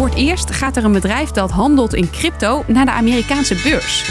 Voor 0.00 0.08
het 0.08 0.18
eerst 0.18 0.50
gaat 0.50 0.76
er 0.76 0.84
een 0.84 0.92
bedrijf 0.92 1.30
dat 1.30 1.50
handelt 1.50 1.94
in 1.94 2.10
crypto 2.10 2.64
naar 2.66 2.84
de 2.84 2.90
Amerikaanse 2.90 3.54
beurs. 3.54 4.04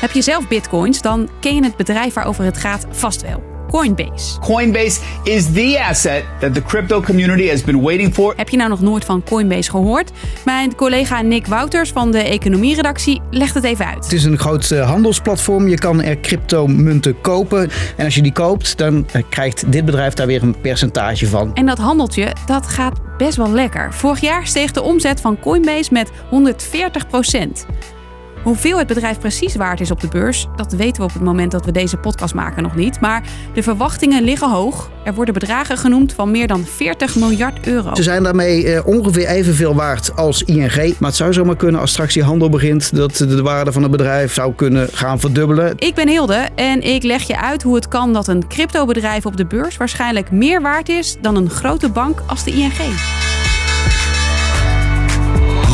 Heb 0.00 0.10
je 0.10 0.22
zelf 0.22 0.48
bitcoins, 0.48 1.02
dan 1.02 1.28
ken 1.40 1.54
je 1.54 1.62
het 1.62 1.76
bedrijf 1.76 2.14
waarover 2.14 2.44
het 2.44 2.58
gaat 2.58 2.86
vast 2.90 3.22
wel. 3.22 3.53
Coinbase. 3.74 4.38
Coinbase 4.40 5.00
is 5.22 5.52
the 5.52 5.78
asset 5.78 6.24
that 6.40 6.54
the 6.54 6.62
crypto 6.62 7.00
community 7.00 7.48
has 7.48 7.62
been 7.62 7.82
waiting 7.82 8.14
for. 8.14 8.34
Heb 8.36 8.48
je 8.48 8.56
nou 8.56 8.68
nog 8.68 8.80
nooit 8.80 9.04
van 9.04 9.22
Coinbase 9.22 9.70
gehoord? 9.70 10.10
Mijn 10.44 10.74
collega 10.74 11.22
Nick 11.22 11.46
Wouters 11.46 11.90
van 11.90 12.10
de 12.10 12.18
economieredactie 12.18 13.20
legt 13.30 13.54
het 13.54 13.64
even 13.64 13.86
uit. 13.86 14.04
Het 14.04 14.12
is 14.12 14.24
een 14.24 14.38
groot 14.38 14.70
eh, 14.70 14.88
handelsplatform. 14.88 15.68
Je 15.68 15.78
kan 15.78 16.02
er 16.02 16.20
cryptomunten 16.20 17.20
kopen. 17.20 17.70
En 17.96 18.04
als 18.04 18.14
je 18.14 18.22
die 18.22 18.32
koopt, 18.32 18.78
dan 18.78 19.06
eh, 19.12 19.22
krijgt 19.28 19.72
dit 19.72 19.84
bedrijf 19.84 20.14
daar 20.14 20.26
weer 20.26 20.42
een 20.42 20.60
percentage 20.60 21.28
van. 21.28 21.54
En 21.54 21.66
dat 21.66 21.78
handeltje, 21.78 22.32
dat 22.46 22.66
gaat 22.66 23.00
best 23.18 23.36
wel 23.36 23.50
lekker. 23.50 23.94
Vorig 23.94 24.20
jaar 24.20 24.46
steeg 24.46 24.72
de 24.72 24.82
omzet 24.82 25.20
van 25.20 25.40
Coinbase 25.40 25.92
met 25.92 26.10
140 26.30 27.06
procent. 27.06 27.66
Hoeveel 28.44 28.78
het 28.78 28.86
bedrijf 28.86 29.18
precies 29.18 29.54
waard 29.54 29.80
is 29.80 29.90
op 29.90 30.00
de 30.00 30.08
beurs, 30.08 30.46
dat 30.56 30.72
weten 30.72 30.96
we 30.96 31.02
op 31.02 31.12
het 31.12 31.22
moment 31.22 31.50
dat 31.50 31.64
we 31.64 31.72
deze 31.72 31.96
podcast 31.96 32.34
maken 32.34 32.62
nog 32.62 32.74
niet. 32.76 33.00
Maar 33.00 33.22
de 33.54 33.62
verwachtingen 33.62 34.22
liggen 34.22 34.50
hoog. 34.50 34.90
Er 35.04 35.14
worden 35.14 35.34
bedragen 35.34 35.76
genoemd 35.76 36.12
van 36.12 36.30
meer 36.30 36.46
dan 36.46 36.64
40 36.64 37.16
miljard 37.16 37.66
euro. 37.66 37.94
Ze 37.94 38.02
zijn 38.02 38.22
daarmee 38.22 38.72
eh, 38.72 38.86
ongeveer 38.86 39.26
evenveel 39.26 39.74
waard 39.74 40.16
als 40.16 40.42
ING. 40.42 40.74
Maar 40.74 41.08
het 41.08 41.14
zou 41.14 41.32
zomaar 41.32 41.56
kunnen 41.56 41.80
als 41.80 41.90
straks 41.90 42.14
die 42.14 42.22
handel 42.22 42.48
begint 42.48 42.96
dat 42.96 43.16
de 43.16 43.42
waarde 43.42 43.72
van 43.72 43.82
het 43.82 43.90
bedrijf 43.90 44.32
zou 44.32 44.54
kunnen 44.54 44.88
gaan 44.92 45.20
verdubbelen. 45.20 45.72
Ik 45.76 45.94
ben 45.94 46.08
Hilde 46.08 46.48
en 46.54 46.82
ik 46.82 47.02
leg 47.02 47.22
je 47.22 47.40
uit 47.40 47.62
hoe 47.62 47.74
het 47.74 47.88
kan 47.88 48.12
dat 48.12 48.28
een 48.28 48.46
cryptobedrijf 48.48 49.26
op 49.26 49.36
de 49.36 49.46
beurs 49.46 49.76
waarschijnlijk 49.76 50.30
meer 50.30 50.62
waard 50.62 50.88
is 50.88 51.16
dan 51.20 51.36
een 51.36 51.50
grote 51.50 51.88
bank 51.88 52.22
als 52.26 52.44
de 52.44 52.50
ING. 52.50 52.78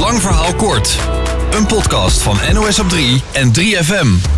Lang 0.01 0.21
verhaal 0.21 0.55
kort. 0.55 1.20
Een 1.51 1.67
podcast 1.67 2.23
van 2.23 2.37
NOS 2.55 2.81
op 2.81 2.89
3 2.89 3.23
en 3.33 3.49
3FM. 3.49 4.29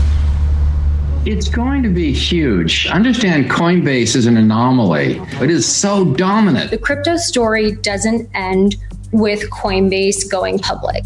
It's 1.23 1.49
going 1.55 1.85
to 1.85 1.91
be 1.91 2.01
huge. 2.01 2.95
Understand 2.95 3.47
Coinbase 3.47 4.17
is 4.17 4.27
an 4.27 4.37
anomaly. 4.37 5.21
It 5.41 5.51
is 5.51 5.81
so 5.81 6.13
dominant. 6.15 6.71
The 6.71 6.79
crypto 6.79 7.17
story 7.17 7.79
doesn't 7.81 8.29
end 8.31 8.77
with 9.11 9.49
Coinbase 9.49 10.29
going 10.29 10.61
public. 10.61 11.03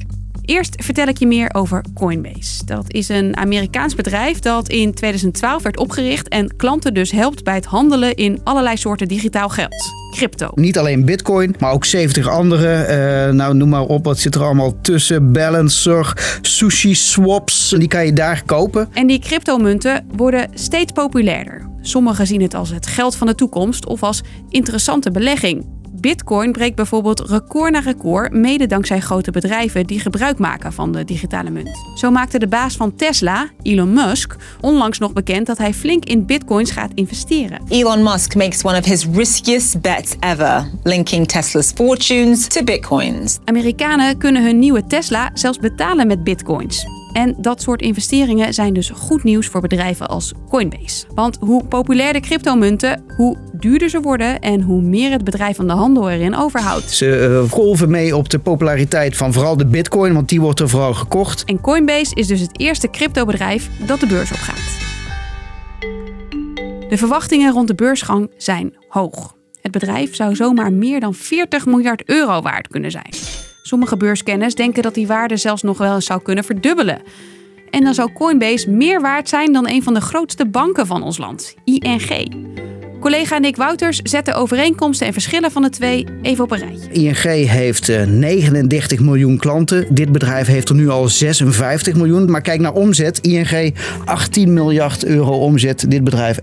Eerst 0.47 0.84
vertel 0.84 1.06
ik 1.06 1.19
je 1.19 1.27
meer 1.27 1.55
over 1.55 1.84
Coinbase. 1.94 2.64
Dat 2.64 2.92
is 2.92 3.08
een 3.08 3.36
Amerikaans 3.36 3.94
bedrijf 3.94 4.39
dat 4.39 4.69
in 4.69 4.94
2012 4.94 5.62
werd 5.62 5.78
opgericht 5.78 6.28
en 6.28 6.56
klanten 6.56 6.94
dus 6.94 7.11
helpt 7.11 7.44
bij 7.44 7.55
het 7.55 7.64
handelen 7.64 8.14
in 8.14 8.41
allerlei 8.44 8.77
soorten 8.77 9.08
digitaal 9.08 9.48
geld. 9.48 9.94
Crypto. 10.11 10.50
Niet 10.55 10.78
alleen 10.78 11.05
Bitcoin, 11.05 11.55
maar 11.58 11.72
ook 11.72 11.84
70 11.84 12.28
andere. 12.28 12.86
Uh, 13.28 13.34
nou, 13.34 13.55
noem 13.55 13.69
maar 13.69 13.83
op, 13.83 14.05
wat 14.05 14.19
zit 14.19 14.34
er 14.34 14.42
allemaal 14.42 14.80
tussen? 14.80 15.33
Balancer, 15.33 16.38
sushi 16.42 16.94
swaps, 16.94 17.75
die 17.78 17.88
kan 17.88 18.06
je 18.06 18.12
daar 18.12 18.42
kopen. 18.44 18.88
En 18.92 19.06
die 19.06 19.19
cryptomunten 19.19 20.06
worden 20.16 20.48
steeds 20.55 20.92
populairder. 20.92 21.69
Sommigen 21.81 22.27
zien 22.27 22.42
het 22.42 22.55
als 22.55 22.70
het 22.70 22.86
geld 22.86 23.16
van 23.16 23.27
de 23.27 23.34
toekomst 23.34 23.86
of 23.86 24.03
als 24.03 24.22
interessante 24.48 25.10
belegging. 25.10 25.66
Bitcoin 26.00 26.52
breekt 26.52 26.77
bijvoorbeeld 26.77 27.20
record 27.20 27.72
na 27.72 27.80
record, 27.80 28.33
mede 28.33 28.66
dankzij 28.66 29.00
grote 29.00 29.30
bedrijven 29.30 29.86
die 29.86 30.00
gebruik 30.00 30.38
maken 30.38 30.72
van 30.72 30.92
de 30.92 31.05
digitale 31.05 31.50
munt. 31.50 31.78
Zo 31.94 32.11
maakte 32.11 32.38
de 32.38 32.47
baas 32.47 32.77
van 32.77 32.94
Tesla, 32.94 33.48
Elon 33.62 33.92
Musk, 33.92 34.36
onlangs 34.61 34.98
nog 34.98 35.12
bekend 35.12 35.47
dat 35.47 35.58
hij 35.58 35.75
flink 35.75 36.05
in 36.05 36.27
bitcoins 36.27 36.70
gaat 36.70 36.91
investeren. 36.94 37.61
Elon 37.69 38.03
Musk 38.03 38.34
makes 38.34 38.64
one 38.64 38.78
of 38.78 38.84
his 38.84 39.06
riskiest 39.12 39.80
bets 39.80 40.14
ever, 40.20 40.70
linking 40.83 41.28
Tesla's 41.28 41.72
fortunes 41.75 42.47
to 42.47 42.62
bitcoins. 42.64 43.38
Amerikanen 43.44 44.19
kunnen 44.19 44.44
hun 44.44 44.58
nieuwe 44.58 44.86
Tesla 44.86 45.31
zelfs 45.34 45.58
betalen 45.58 46.06
met 46.06 46.25
bitcoins. 46.25 46.86
En 47.16 47.34
dat 47.38 47.62
soort 47.62 47.83
investeringen 47.83 48.55
zijn 48.55 48.72
dus 48.72 48.91
goed 48.91 49.25
nieuws 49.25 49.47
voor 49.47 49.60
bedrijven 49.60 50.09
als 50.09 50.32
Coinbase. 50.48 51.06
Want 51.15 51.37
hoe 51.41 51.65
populair 51.65 52.12
de 52.12 52.21
cryptomunten, 52.21 53.04
hoe 53.16 53.37
duurder 53.61 53.89
ze 53.89 54.00
worden 54.00 54.41
en 54.41 54.61
hoe 54.61 54.83
meer 54.83 55.11
het 55.11 55.25
bedrijf 55.25 55.56
van 55.56 55.67
de 55.67 55.72
handel 55.72 56.11
erin 56.11 56.37
overhoudt. 56.37 56.91
Ze 56.91 57.41
uh, 57.44 57.50
golven 57.50 57.91
mee 57.91 58.17
op 58.17 58.28
de 58.28 58.39
populariteit 58.39 59.17
van 59.17 59.33
vooral 59.33 59.56
de 59.56 59.67
bitcoin, 59.67 60.12
want 60.12 60.28
die 60.28 60.41
wordt 60.41 60.61
er 60.61 60.69
vooral 60.69 60.94
gekocht. 60.94 61.44
En 61.44 61.61
Coinbase 61.61 62.15
is 62.15 62.27
dus 62.27 62.41
het 62.41 62.61
eerste 62.61 62.91
cryptobedrijf 62.91 63.71
dat 63.87 64.00
de 64.00 64.06
beurs 64.06 64.33
opgaat. 64.33 64.84
De 66.89 66.97
verwachtingen 66.97 67.53
rond 67.53 67.69
de 67.69 67.75
beursgang 67.75 68.31
zijn 68.37 68.75
hoog. 68.89 69.34
Het 69.62 69.72
bedrijf 69.72 70.15
zou 70.15 70.34
zomaar 70.34 70.72
meer 70.72 71.00
dan 71.00 71.15
40 71.15 71.66
miljard 71.66 72.03
euro 72.05 72.43
waard 72.43 72.69
kunnen 72.69 72.91
zijn. 72.91 73.15
Sommige 73.62 73.97
beurskenners 73.97 74.55
denken 74.55 74.83
dat 74.83 74.95
die 74.95 75.06
waarde 75.06 75.37
zelfs 75.37 75.62
nog 75.62 75.78
wel 75.78 75.95
eens 75.95 76.06
zou 76.06 76.22
kunnen 76.22 76.45
verdubbelen. 76.45 77.03
En 77.71 77.84
dan 77.84 77.95
zou 77.95 78.12
Coinbase 78.12 78.71
meer 78.71 79.00
waard 79.00 79.28
zijn 79.28 79.53
dan 79.53 79.69
een 79.69 79.83
van 79.83 79.95
de 79.95 80.00
grootste 80.00 80.47
banken 80.47 80.87
van 80.87 81.03
ons 81.03 81.19
land, 81.19 81.55
ING. 81.65 82.66
Collega 83.06 83.39
Nick 83.39 83.56
Wouters 83.56 84.00
zet 84.03 84.25
de 84.25 84.34
overeenkomsten 84.34 85.06
en 85.06 85.12
verschillen 85.12 85.50
van 85.50 85.62
de 85.62 85.71
twee 85.71 86.06
even 86.22 86.44
op 86.44 86.50
een 86.50 86.59
rijtje. 86.59 86.91
ING 86.91 87.49
heeft 87.49 88.06
39 88.06 88.99
eh, 88.99 89.05
miljoen 89.05 89.39
klanten. 89.39 89.94
Dit 89.94 90.12
bedrijf 90.12 90.47
heeft 90.47 90.69
er 90.69 90.75
nu 90.75 90.89
al 90.89 91.09
56 91.09 91.95
miljoen. 91.95 92.31
Maar 92.31 92.41
kijk 92.41 92.61
naar 92.61 92.72
omzet. 92.72 93.19
ING 93.19 93.75
18 94.05 94.53
miljard 94.53 95.05
euro 95.05 95.33
omzet. 95.33 95.91
Dit 95.91 96.05
bedrijf 96.05 96.39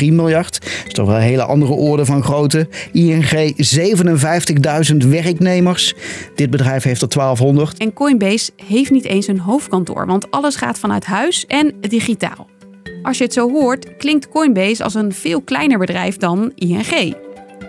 1,3 0.00 0.06
miljard. 0.06 0.60
Dat 0.60 0.86
is 0.86 0.92
toch 0.92 1.06
wel 1.06 1.16
een 1.16 1.22
hele 1.22 1.42
andere 1.44 1.72
orde 1.72 2.04
van 2.04 2.22
grootte. 2.22 2.68
ING 2.92 3.54
57.000 4.92 5.08
werknemers. 5.08 5.94
Dit 6.34 6.50
bedrijf 6.50 6.82
heeft 6.82 7.02
er 7.02 7.08
1200. 7.08 7.78
En 7.78 7.92
Coinbase 7.92 8.50
heeft 8.66 8.90
niet 8.90 9.04
eens 9.04 9.26
een 9.26 9.40
hoofdkantoor, 9.40 10.06
want 10.06 10.30
alles 10.30 10.56
gaat 10.56 10.78
vanuit 10.78 11.04
huis 11.04 11.46
en 11.46 11.74
digitaal. 11.80 12.49
Als 13.02 13.18
je 13.18 13.24
het 13.24 13.32
zo 13.32 13.50
hoort, 13.50 13.96
klinkt 13.96 14.28
Coinbase 14.28 14.84
als 14.84 14.94
een 14.94 15.12
veel 15.12 15.40
kleiner 15.40 15.78
bedrijf 15.78 16.16
dan 16.16 16.52
ING. 16.54 17.14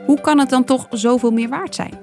Hoe 0.06 0.22
kan 0.22 0.40
het 0.40 0.50
dan 0.50 0.64
toch 0.64 0.88
zoveel 0.90 1.32
meer 1.32 1.50
waard 1.50 1.76
zijn? 1.76 1.94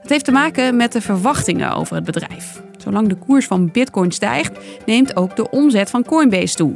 Het 0.00 0.10
heeft 0.10 0.24
te 0.24 0.32
maken 0.32 0.76
met 0.76 0.92
de 0.92 1.00
verwachtingen 1.00 1.74
over 1.74 1.94
het 1.94 2.04
bedrijf. 2.04 2.62
Zolang 2.76 3.08
de 3.08 3.14
koers 3.14 3.46
van 3.46 3.70
Bitcoin 3.72 4.12
stijgt, 4.12 4.52
neemt 4.86 5.16
ook 5.16 5.36
de 5.36 5.50
omzet 5.50 5.90
van 5.90 6.04
Coinbase 6.04 6.54
toe. 6.54 6.72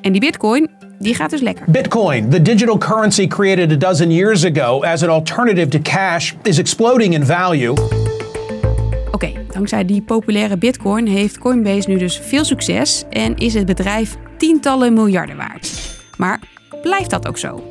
En 0.00 0.12
die 0.12 0.20
Bitcoin, 0.20 0.68
die 0.98 1.14
gaat 1.14 1.30
dus 1.30 1.40
lekker. 1.40 1.64
Bitcoin, 1.70 2.28
the 2.28 2.42
digital 2.42 2.78
currency 2.78 3.26
created 3.26 3.72
a 3.72 3.76
dozen 3.88 4.10
years 4.10 4.44
ago 4.44 4.82
as 4.82 5.02
an 5.02 5.08
alternative 5.08 5.68
to 5.68 5.78
cash, 5.82 6.32
is 6.42 6.58
exploding 6.58 7.14
in 7.14 7.24
value. 7.24 7.74
Oké, 9.12 9.32
dankzij 9.52 9.84
die 9.84 10.02
populaire 10.02 10.56
Bitcoin 10.56 11.06
heeft 11.06 11.38
Coinbase 11.38 11.88
nu 11.88 11.98
dus 11.98 12.18
veel 12.18 12.44
succes 12.44 13.04
en 13.10 13.36
is 13.36 13.54
het 13.54 13.66
bedrijf 13.66 14.16
tientallen 14.40 14.92
miljarden 14.92 15.36
waard. 15.36 15.70
Maar 16.16 16.40
blijft 16.82 17.10
dat 17.10 17.28
ook 17.28 17.38
zo? 17.38 17.70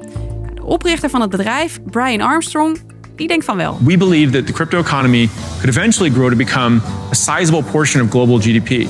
De 0.54 0.64
oprichter 0.64 1.10
van 1.10 1.22
het 1.22 1.30
bedrijf, 1.30 1.80
Brian 1.84 2.22
Armstrong, 2.22 2.80
die 3.16 3.28
denkt 3.28 3.46
van 3.46 3.58
wel. 3.58 3.78
We 3.84 3.98
believe 3.98 4.32
that 4.32 4.46
the 4.46 4.54
crypto 4.54 4.80
economy 4.80 5.30
could 5.60 5.78
eventually 5.78 6.12
grow 6.12 6.30
to 6.30 6.36
become 6.36 6.82
a 7.12 7.14
sizable 7.14 7.64
portion 7.64 8.04
of 8.04 8.10
global 8.10 8.38
GDP. 8.38 8.88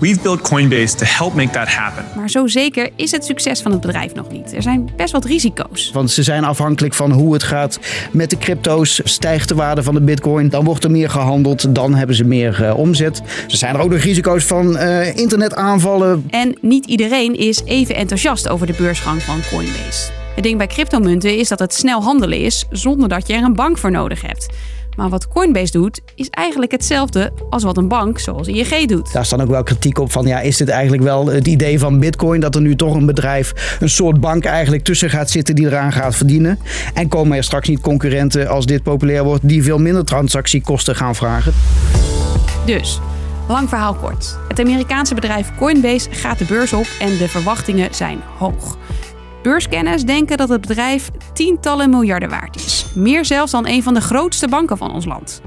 We've 0.00 0.20
built 0.22 0.40
Coinbase 0.40 0.96
to 0.96 1.04
help 1.06 1.34
make 1.34 1.50
that 1.50 1.68
happen. 1.68 2.04
Maar 2.16 2.30
zo 2.30 2.46
zeker 2.46 2.90
is 2.96 3.10
het 3.10 3.24
succes 3.24 3.60
van 3.60 3.72
het 3.72 3.80
bedrijf 3.80 4.14
nog 4.14 4.30
niet. 4.30 4.54
Er 4.54 4.62
zijn 4.62 4.90
best 4.96 5.12
wat 5.12 5.24
risico's. 5.24 5.90
Want 5.92 6.10
ze 6.10 6.22
zijn 6.22 6.44
afhankelijk 6.44 6.94
van 6.94 7.12
hoe 7.12 7.32
het 7.32 7.42
gaat 7.42 7.78
met 8.12 8.30
de 8.30 8.38
crypto's. 8.38 9.00
Stijgt 9.04 9.48
de 9.48 9.54
waarde 9.54 9.82
van 9.82 9.94
de 9.94 10.00
bitcoin, 10.00 10.48
dan 10.48 10.64
wordt 10.64 10.84
er 10.84 10.90
meer 10.90 11.10
gehandeld, 11.10 11.74
dan 11.74 11.94
hebben 11.94 12.16
ze 12.16 12.24
meer 12.24 12.62
uh, 12.62 12.78
omzet. 12.78 13.18
Er 13.50 13.56
zijn 13.56 13.74
er 13.74 13.80
ook 13.80 13.90
nog 13.90 14.00
risico's 14.00 14.44
van 14.44 14.76
uh, 14.76 15.16
internetaanvallen. 15.16 16.26
En 16.30 16.58
niet 16.60 16.86
iedereen 16.86 17.38
is 17.38 17.62
even 17.64 17.94
enthousiast 17.94 18.48
over 18.48 18.66
de 18.66 18.74
beursgang 18.78 19.22
van 19.22 19.40
Coinbase. 19.50 20.10
Het 20.34 20.46
ding 20.46 20.58
bij 20.58 20.66
cryptomunten 20.66 21.38
is 21.38 21.48
dat 21.48 21.58
het 21.58 21.74
snel 21.74 22.02
handelen 22.02 22.38
is 22.38 22.66
zonder 22.70 23.08
dat 23.08 23.26
je 23.26 23.34
er 23.34 23.42
een 23.42 23.54
bank 23.54 23.78
voor 23.78 23.90
nodig 23.90 24.22
hebt. 24.22 24.48
Maar 24.98 25.08
wat 25.08 25.28
Coinbase 25.28 25.72
doet, 25.72 26.00
is 26.14 26.28
eigenlijk 26.30 26.72
hetzelfde 26.72 27.32
als 27.50 27.62
wat 27.62 27.76
een 27.76 27.88
bank 27.88 28.18
zoals 28.18 28.48
ING 28.48 28.88
doet. 28.88 29.12
Daar 29.12 29.24
staan 29.24 29.40
ook 29.40 29.48
wel 29.48 29.62
kritiek 29.62 29.98
op 29.98 30.12
van, 30.12 30.26
ja, 30.26 30.40
is 30.40 30.56
dit 30.56 30.68
eigenlijk 30.68 31.02
wel 31.02 31.26
het 31.26 31.46
idee 31.46 31.78
van 31.78 31.98
Bitcoin 31.98 32.40
dat 32.40 32.54
er 32.54 32.60
nu 32.60 32.76
toch 32.76 32.94
een 32.94 33.06
bedrijf, 33.06 33.76
een 33.80 33.88
soort 33.88 34.20
bank 34.20 34.44
eigenlijk 34.44 34.84
tussen 34.84 35.10
gaat 35.10 35.30
zitten 35.30 35.54
die 35.54 35.66
eraan 35.66 35.92
gaat 35.92 36.16
verdienen? 36.16 36.58
En 36.94 37.08
komen 37.08 37.36
er 37.36 37.44
straks 37.44 37.68
niet 37.68 37.80
concurrenten 37.80 38.48
als 38.48 38.66
dit 38.66 38.82
populair 38.82 39.24
wordt 39.24 39.48
die 39.48 39.62
veel 39.62 39.78
minder 39.78 40.04
transactiekosten 40.04 40.96
gaan 40.96 41.14
vragen? 41.14 41.52
Dus, 42.66 43.00
lang 43.48 43.68
verhaal 43.68 43.94
kort. 43.94 44.38
Het 44.48 44.60
Amerikaanse 44.60 45.14
bedrijf 45.14 45.50
Coinbase 45.56 46.10
gaat 46.10 46.38
de 46.38 46.44
beurs 46.44 46.72
op 46.72 46.86
en 47.00 47.16
de 47.16 47.28
verwachtingen 47.28 47.94
zijn 47.94 48.18
hoog. 48.38 48.76
Beurskenners 49.42 50.02
denken 50.02 50.36
dat 50.36 50.48
het 50.48 50.60
bedrijf 50.60 51.10
tientallen 51.32 51.90
miljarden 51.90 52.28
waard 52.28 52.56
is. 52.56 52.86
Meer 52.94 53.24
zelfs 53.24 53.52
dan 53.52 53.66
een 53.66 53.82
van 53.82 53.94
de 53.94 54.00
grootste 54.00 54.48
banken 54.48 54.76
van 54.76 54.92
ons 54.92 55.04
land. 55.04 55.42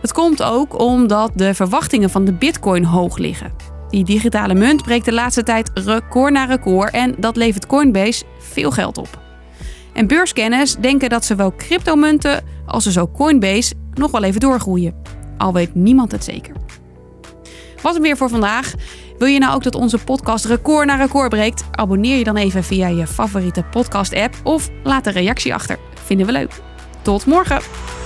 Het 0.00 0.12
komt 0.12 0.42
ook 0.42 0.80
omdat 0.80 1.30
de 1.34 1.54
verwachtingen 1.54 2.10
van 2.10 2.24
de 2.24 2.32
bitcoin 2.32 2.84
hoog 2.84 3.16
liggen. 3.16 3.52
Die 3.88 4.04
digitale 4.04 4.54
munt 4.54 4.82
breekt 4.82 5.04
de 5.04 5.12
laatste 5.12 5.42
tijd 5.42 5.70
record 5.74 6.32
na 6.32 6.44
record 6.44 6.92
en 6.92 7.14
dat 7.18 7.36
levert 7.36 7.66
Coinbase 7.66 8.24
veel 8.38 8.70
geld 8.70 8.98
op. 8.98 9.22
En 9.92 10.06
beurskenners 10.06 10.76
denken 10.76 11.08
dat 11.08 11.24
zowel 11.24 11.54
cryptomunten 11.56 12.44
als 12.66 12.84
dus 12.84 12.96
Coinbase 13.12 13.74
nog 13.92 14.10
wel 14.10 14.22
even 14.22 14.40
doorgroeien. 14.40 14.94
al 15.38 15.52
weet 15.52 15.74
niemand 15.74 16.12
het 16.12 16.24
zeker. 16.24 16.54
Was 17.82 17.94
het 17.94 18.02
weer 18.02 18.16
voor 18.16 18.28
vandaag? 18.28 18.74
Wil 19.18 19.28
je 19.28 19.38
nou 19.38 19.54
ook 19.54 19.62
dat 19.62 19.74
onze 19.74 19.98
podcast 20.04 20.44
record 20.44 20.86
na 20.86 20.94
record 20.94 21.28
breekt? 21.28 21.64
Abonneer 21.70 22.18
je 22.18 22.24
dan 22.24 22.36
even 22.36 22.64
via 22.64 22.88
je 22.88 23.06
favoriete 23.06 23.64
podcast-app 23.70 24.34
of 24.42 24.70
laat 24.82 25.06
een 25.06 25.12
reactie 25.12 25.54
achter. 25.54 25.78
Vinden 26.04 26.26
we 26.26 26.32
leuk. 26.32 26.60
Tot 27.02 27.26
morgen! 27.26 28.03